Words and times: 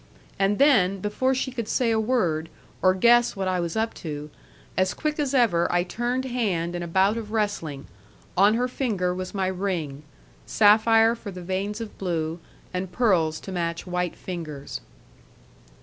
And 0.39 0.57
then, 0.57 0.97
before 0.99 1.35
she 1.35 1.51
could 1.51 1.67
say 1.67 1.91
a 1.91 1.99
word, 1.99 2.49
or 2.81 2.95
guess 2.95 3.35
what 3.35 3.47
I 3.47 3.59
was 3.59 3.75
up 3.77 3.93
to, 4.01 4.31
as 4.75 4.95
quick 4.95 5.19
as 5.19 5.35
ever 5.35 5.71
I 5.71 5.83
turned 5.83 6.25
hand 6.25 6.75
in 6.75 6.81
a 6.81 6.87
bout 6.87 7.17
of 7.17 7.31
wrestling, 7.31 7.85
on 8.35 8.55
her 8.55 8.67
finger 8.67 9.13
was 9.13 9.35
my 9.35 9.45
ring 9.45 10.01
sapphire 10.47 11.13
for 11.13 11.29
the 11.29 11.43
veins 11.43 11.79
of 11.79 11.99
blue, 11.99 12.39
and 12.73 12.91
pearls 12.91 13.39
to 13.41 13.51
match 13.51 13.85
white 13.85 14.15
fingers. 14.15 14.81